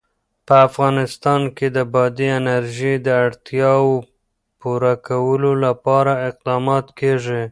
په 0.47 0.55
افغانستان 0.67 1.41
کې 1.55 1.67
د 1.75 1.77
بادي 1.93 2.27
انرژي 2.39 2.93
د 3.05 3.07
اړتیاوو 3.25 3.95
پوره 4.61 4.93
کولو 5.07 5.51
لپاره 5.65 6.11
اقدامات 6.29 6.85
کېږي. 6.99 7.43